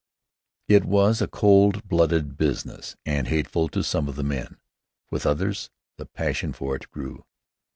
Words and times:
It 0.67 0.83
was 0.83 1.21
a 1.21 1.27
cold 1.27 1.87
blooded 1.87 2.35
business, 2.35 2.95
and 3.05 3.27
hateful 3.27 3.69
to 3.69 3.83
some 3.83 4.07
of 4.09 4.15
the 4.15 4.23
men. 4.23 4.57
With 5.11 5.27
others, 5.27 5.69
the 5.97 6.07
passion 6.07 6.53
for 6.53 6.75
it 6.75 6.89
grew. 6.89 7.23